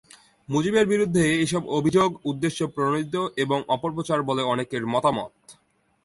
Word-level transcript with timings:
মুজিবের 0.49 0.85
বিরুদ্ধে 0.87 1.23
এসব 1.45 1.63
অভিযোগ 1.77 2.09
উদ্দেশ্যপ্রণোদিত 2.25 3.15
এবং 3.37 3.59
অপপ্রচার 3.67 4.19
বলে 4.23 4.43
অনেকের 4.43 4.83
মতামত। 4.87 5.31